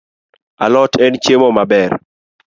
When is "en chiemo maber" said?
1.05-1.91